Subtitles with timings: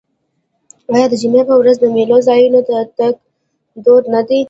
[0.93, 3.13] آیا د جمعې په ورځ د میلو ځایونو ته تګ
[3.83, 4.39] دود نه دی؟